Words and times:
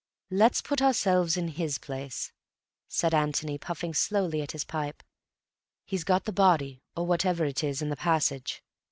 "Let's 0.31 0.63
put 0.63 0.81
ourselves 0.81 1.37
in 1.37 1.47
his 1.49 1.77
place," 1.77 2.33
said 2.87 3.13
Antony, 3.13 3.59
puffing 3.59 3.93
slowly 3.93 4.41
at 4.41 4.53
his 4.53 4.63
pipe. 4.65 5.03
"He's 5.85 6.03
got 6.03 6.25
the 6.25 6.31
body, 6.33 6.81
or 6.97 7.05
whatever 7.05 7.45
it 7.45 7.63
is, 7.63 7.83
in 7.83 7.89
the 7.89 7.95
passage. 7.95 8.63